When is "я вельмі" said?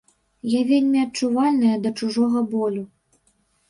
0.53-1.03